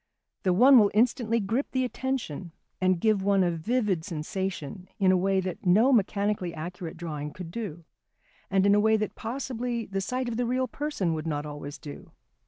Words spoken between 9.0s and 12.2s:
possibly the sight of the real person would not always do.